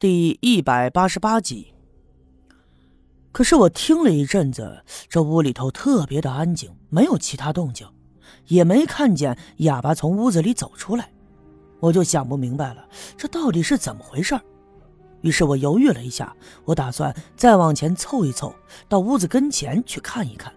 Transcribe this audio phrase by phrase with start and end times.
[0.00, 1.72] 第一百八十八集。
[3.30, 7.86] 可是我听了一阵子，这屋里头特别的安静，没有其他动静，
[8.48, 11.08] 也没看见哑巴从屋子里走出来，
[11.78, 12.84] 我就想不明白了，
[13.16, 14.38] 这到底是怎么回事
[15.20, 16.34] 于是我犹豫了一下，
[16.64, 18.52] 我打算再往前凑一凑，
[18.88, 20.52] 到屋子跟前去看一看。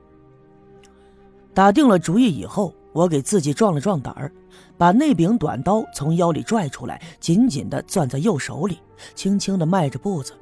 [1.53, 4.31] 打定了主意以后，我给自己壮了壮胆儿。
[4.77, 8.79] 把那柄短刀从腰里拽出来，紧紧地攥在右手里，
[9.15, 10.33] 轻轻地迈着步子，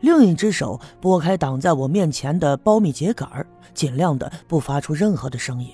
[0.00, 5.70] 另一只手拨开挡在我面前的苞米秸秆尽量的不发出任何的声音。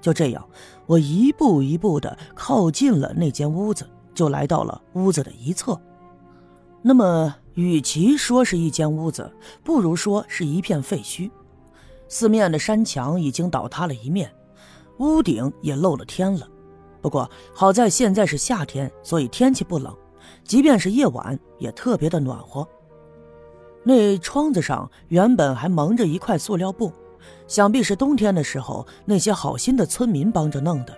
[0.00, 0.42] 就这样，
[0.86, 5.78] 我一步一步地靠近了那间屋子，就来到了屋子的一侧。
[6.80, 9.30] 那么，与其说是一间屋子，
[9.62, 11.30] 不如说是一片废墟。
[12.08, 14.32] 四面的山墙已经倒塌了一面，
[14.98, 16.48] 屋顶也漏了天了。
[17.02, 19.94] 不过好在现在是夏天，所以天气不冷，
[20.44, 22.66] 即便是夜晚也特别的暖和。
[23.82, 26.92] 那窗子上原本还蒙着一块塑料布，
[27.46, 30.96] 想必是冬天的时候那些好心的村民帮着弄的。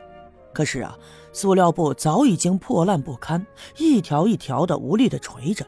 [0.53, 0.99] 可是啊，
[1.33, 3.47] 塑料布早已经破烂不堪，
[3.79, 5.65] 一条一条的无力的垂着。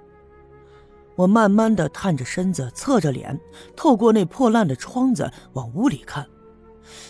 [1.17, 3.39] 我慢慢的探着身子，侧着脸，
[3.77, 6.27] 透过那破烂的窗子往屋里看，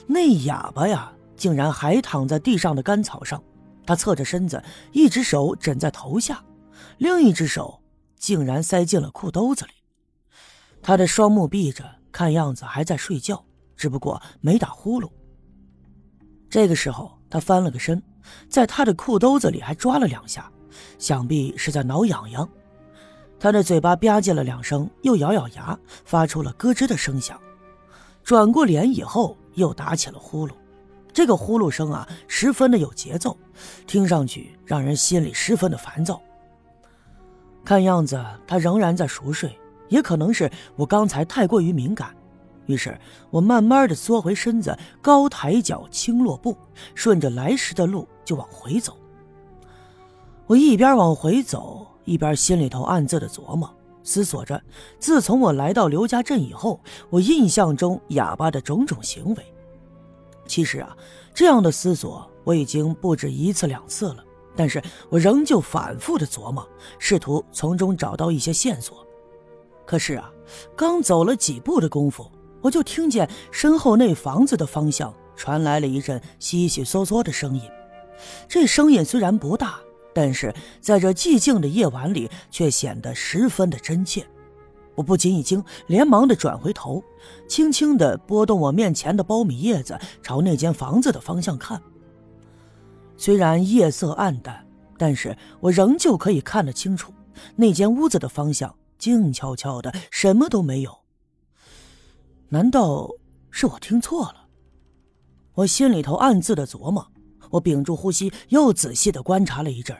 [0.06, 1.10] 那哑巴呀。
[1.36, 3.42] 竟然还躺在地上的干草上，
[3.86, 6.42] 他侧着身子，一只手枕在头下，
[6.98, 7.80] 另一只手
[8.16, 9.72] 竟然塞进了裤兜子里。
[10.82, 13.44] 他的双目闭着，看样子还在睡觉，
[13.76, 15.10] 只不过没打呼噜。
[16.48, 18.02] 这个时候，他翻了个身，
[18.48, 20.50] 在他的裤兜子里还抓了两下，
[20.98, 22.48] 想必是在挠痒痒。
[23.40, 27.38] 他的嘴巴吧唧了两声，又咬咬牙，发出了咯吱的声响。
[28.22, 30.52] 转过脸以后，又打起了呼噜。
[31.14, 33.38] 这个呼噜声啊，十分的有节奏，
[33.86, 36.20] 听上去让人心里十分的烦躁。
[37.64, 39.56] 看样子他仍然在熟睡，
[39.88, 42.14] 也可能是我刚才太过于敏感。
[42.66, 42.98] 于是
[43.30, 46.56] 我慢慢的缩回身子，高抬脚，轻落步，
[46.96, 48.96] 顺着来时的路就往回走。
[50.46, 54.60] 我一边往回走，一边心里头暗自的琢磨，思索着
[54.98, 59.53] 自从我来到刘家镇以后，我印象中哑巴的种种行为。
[60.46, 60.96] 其实啊，
[61.34, 64.24] 这样的思索我已经不止一次两次了，
[64.54, 66.68] 但是我仍旧反复的琢磨，
[66.98, 69.06] 试图从中找到一些线索。
[69.86, 70.30] 可是啊，
[70.76, 77.62] 刚走了几步的功夫，我就听见身后那房子的方向传来了一阵悉悉嗦嗦的声音。
[78.48, 79.80] 这声音虽然不大，
[80.14, 84.24] 但是在这寂静的夜晚里，却显得十分的真切。
[84.94, 87.02] 我不禁一惊，连忙的转回头，
[87.48, 91.80] 轻轻的拨动我面前的苞米叶子，朝那间房子的方向看。
[93.16, 94.66] 虽然夜色暗淡，
[94.98, 97.12] 但是我仍旧可以看得清楚，
[97.56, 100.98] 那间屋子的方向静悄悄的，什么都没有。
[102.48, 103.08] 难道
[103.50, 104.46] 是我听错了？
[105.54, 107.08] 我心里头暗自的琢磨。
[107.50, 109.96] 我屏住呼吸，又仔细的观察了一阵，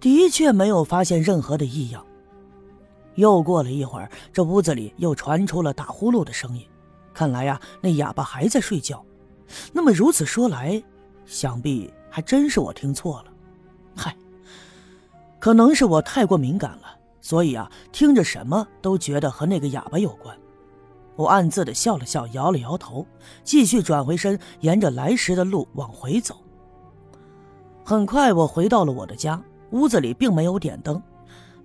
[0.00, 2.04] 的确没有发现任何的异样。
[3.14, 6.66] 又过了一会儿，这屋子里又传出了打呼噜的声音。
[7.12, 9.04] 看来呀，那哑巴还在睡觉。
[9.72, 10.82] 那么如此说来，
[11.26, 13.26] 想必还真是我听错了。
[13.94, 14.16] 嗨，
[15.38, 20.36] 可能是我太过敏感了，所以啊，听着什么都觉得和那个哑巴有关。
[21.14, 23.06] 我暗自的笑了笑，摇了摇头，
[23.44, 26.34] 继续转回身，沿着来时的路往回走。
[27.84, 31.00] 很快，我回到了我的家，屋子里并没有点灯。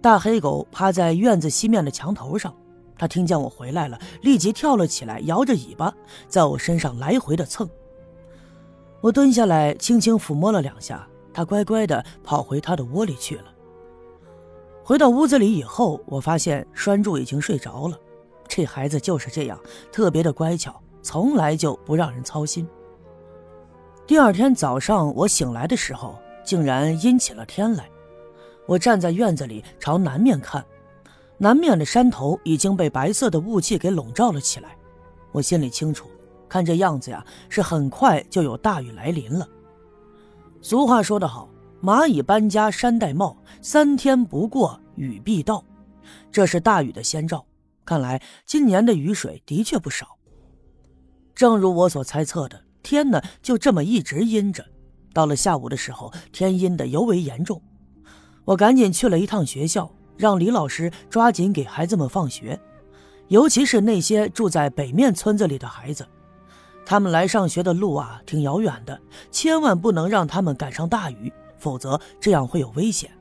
[0.01, 2.55] 大黑狗趴在院子西面的墙头上，
[2.97, 5.93] 它听见我回来了，立即跳了起来，摇着尾巴
[6.27, 7.69] 在我身上来回的蹭。
[9.01, 13.45] 我蹲下来，轻轻抚摸了两下，它乖乖的跑回它的窝里去了。
[14.83, 17.99] 回到屋子里以后，我发现栓柱已经睡着了。
[18.47, 19.59] 这孩子就是这样，
[19.91, 22.67] 特别的乖巧，从来就不让人操心。
[24.07, 27.87] 第二天早上，我醒来的时候，竟然阴起了天来。
[28.69, 30.63] 我站在院子里，朝南面看，
[31.39, 34.77] 南面的山头已经被白色的雾气给笼罩了起来。
[35.31, 36.07] 我心里清楚，
[36.47, 39.49] 看这样子呀，是很快就有大雨来临了。
[40.61, 41.49] 俗话说得好
[41.81, 45.65] ，“蚂蚁搬家山戴帽，三天不过雨必到”，
[46.31, 47.43] 这是大雨的先兆。
[47.83, 50.15] 看来今年的雨水的确不少。
[51.33, 54.63] 正如我所猜测的，天呢就这么一直阴着，
[55.11, 57.59] 到了下午的时候，天阴的尤为严重。
[58.49, 62.59] 我赶紧去了一趟学校，让李老师抓紧给孩子们放学，
[63.27, 66.03] 尤其是那些住在北面村子里的孩子，
[66.83, 68.99] 他们来上学的路啊挺遥远的，
[69.29, 73.11] 千万不能让他们赶上大雨，否则这样会有危险。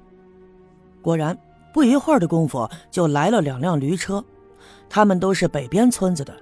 [1.02, 1.38] 果然，
[1.74, 4.24] 不一会儿的功夫，就来了两辆驴车，
[4.88, 6.34] 他们都是北边村子的，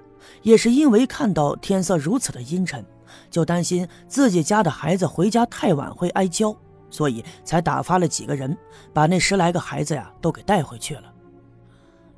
[0.43, 2.85] 也是因为看到天色如此的阴沉，
[3.29, 6.55] 就担心自己家的孩子回家太晚会挨浇，
[6.89, 8.57] 所以才打发了几个人，
[8.93, 11.13] 把那十来个孩子呀都给带回去了。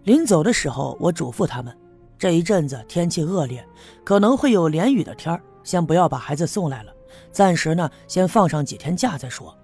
[0.04, 1.76] 临走的时候，我嘱咐他们，
[2.18, 3.66] 这一阵子天气恶劣，
[4.04, 6.94] 可能会有连雨的天儿先不要把孩子送来了，
[7.32, 9.56] 暂时呢先放上几天假再说。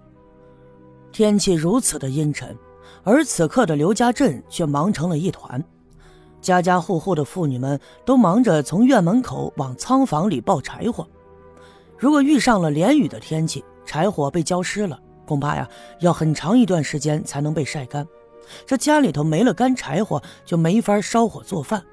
[1.12, 2.56] 天气如此的阴沉。
[3.04, 5.64] 而此刻的刘家镇却忙成了一团，
[6.42, 11.08] 家家户户的妇女们都忙着从院门口往仓房里抱柴火。
[11.98, 18.08] 如果遇上了连雨的天气，柴火被浇湿了，恐怕呀要很长一段时间才能被晒干。
[18.66, 21.84] 这家里头没了干柴火，就没法烧火做饭。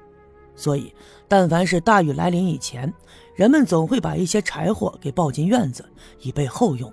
[0.55, 0.93] 所以，
[1.27, 2.93] 但凡是大雨来临以前，
[3.35, 5.83] 人们总会把一些柴火给抱进院子，
[6.19, 6.91] 以备后用。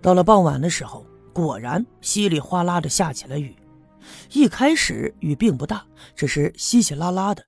[0.00, 1.04] 到了傍晚的时候。
[1.34, 3.56] 果然，稀里哗啦的下起了雨。
[4.32, 5.82] 一开始雨并不大，
[6.14, 7.42] 只是稀稀拉拉的。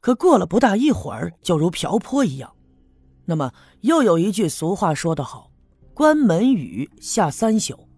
[0.00, 2.50] 可过了不大一会儿，就如瓢泼一样。
[3.24, 5.50] 那么，又有一句俗话说得好
[5.94, 7.88] ：“关门雨下三宿。”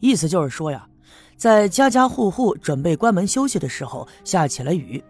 [0.00, 0.88] 意思就是说呀，
[1.36, 5.02] 在家家户户准备关门休息的时候，下起了雨，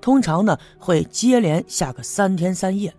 [0.00, 2.94] 通常呢会接连下个三天三夜。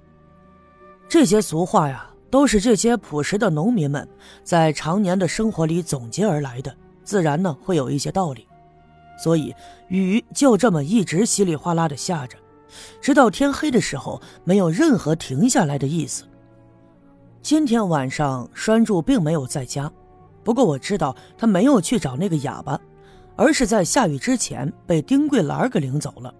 [1.10, 2.08] 这些俗话呀。
[2.32, 4.08] 都是这些朴实的农民们
[4.42, 6.74] 在常年的生活里总结而来的，
[7.04, 8.48] 自然呢会有一些道理。
[9.22, 9.54] 所以
[9.90, 12.38] 雨就这么一直稀里哗啦的下着，
[13.02, 16.24] 直到天黑的时候，没有任何停下来的意思。
[17.42, 19.92] 今天晚上栓柱并没有在家，
[20.44, 22.80] 不过我知道他没有去找那个哑巴，
[23.36, 26.34] 而是在下雨之前被丁桂兰给领走了。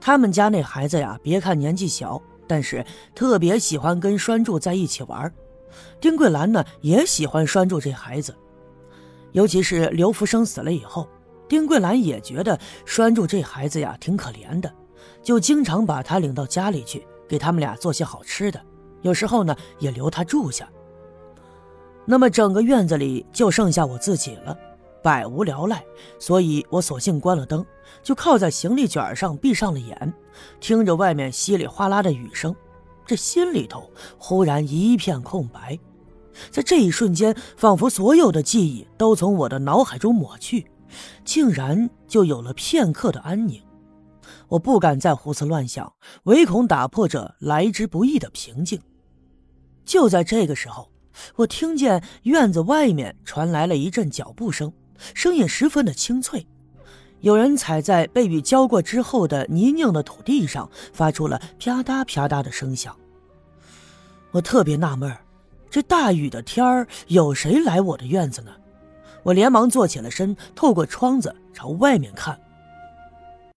[0.00, 2.20] 他们家那孩子呀，别看年纪小。
[2.50, 2.82] 但是
[3.14, 5.30] 特别喜欢跟栓柱在一起玩，
[6.00, 8.34] 丁桂兰呢也喜欢栓柱这孩子，
[9.32, 11.06] 尤其是刘福生死了以后，
[11.46, 14.74] 丁桂兰也觉得栓柱这孩子呀挺可怜的，
[15.22, 18.60] 就经常把他领到家里去，给他们俩做些好吃的，
[19.02, 20.68] 有时候呢也留他住下。
[22.04, 24.56] 那么整个院子里就剩下我自己了。
[25.00, 25.82] 百无聊赖，
[26.18, 27.64] 所以我索性关了灯，
[28.02, 30.12] 就靠在行李卷上，闭上了眼，
[30.58, 32.54] 听着外面稀里哗啦的雨声，
[33.06, 35.78] 这心里头忽然一片空白。
[36.50, 40.66] 在这一瞬间，仿佛所有的记忆都从我的脑海中抹去，
[41.24, 43.62] 竟然就有了片刻的安宁。
[44.48, 45.92] 我不敢再胡思乱想，
[46.24, 48.80] 唯恐打破这来之不易的平静。
[49.84, 50.90] 就在这个时候，
[51.36, 54.72] 我听见院子外面传来了一阵脚步声。
[55.14, 56.44] 声音十分的清脆，
[57.20, 62.96] 有人踩在被雨浇过之后的泥泞的土地上，发出了啪嗒啪嗒的声响。
[64.32, 65.16] 我特别纳闷
[65.70, 68.50] 这大雨的天儿有谁来我的院子呢？
[69.22, 72.38] 我连忙坐起了身，透过窗子朝外面看。